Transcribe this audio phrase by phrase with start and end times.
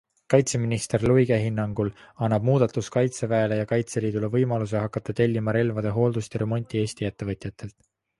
[0.33, 1.91] Kaitseminister Luige hinnangul
[2.27, 7.77] annab muudatus kaitseväele ja Kaitseliidule võimaluse hakata tellima relvade hooldust ja remonti Eesti ettevõtjatelt.